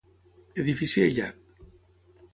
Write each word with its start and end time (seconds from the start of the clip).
Edifici 0.63 1.03
aïllat. 1.03 1.39